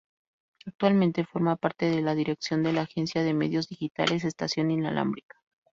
[0.65, 5.37] Actualmente forma parte de la dirección de la agencia de medios digitales Estación Inalámbrica.